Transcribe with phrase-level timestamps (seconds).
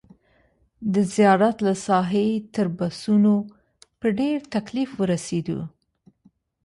[0.93, 3.35] د زیارت له ساحې تر بسونو
[3.99, 5.59] په ډېر تکلیف ورسېدو.